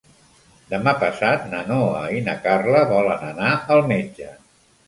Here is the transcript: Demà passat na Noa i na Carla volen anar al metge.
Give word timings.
Demà 0.71 0.93
passat 1.03 1.45
na 1.51 1.59
Noa 1.69 2.01
i 2.21 2.25
na 2.31 2.37
Carla 2.47 2.83
volen 2.95 3.29
anar 3.29 3.53
al 3.77 3.87
metge. 3.93 4.33